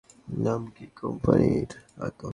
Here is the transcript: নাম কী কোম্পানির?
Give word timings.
নাম 0.37 0.61
কী 0.75 0.85
কোম্পানির? 0.95 1.69